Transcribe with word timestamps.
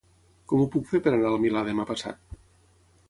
Com 0.53 0.61
ho 0.63 0.69
puc 0.75 0.87
fer 0.93 1.01
per 1.07 1.13
anar 1.17 1.29
al 1.33 1.37
Milà 1.45 1.63
demà 1.69 1.85
passat? 1.91 2.39